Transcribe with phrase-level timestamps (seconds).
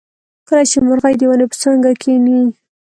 [0.47, 2.41] کله چې مرغۍ د ونې په څانګه کیني.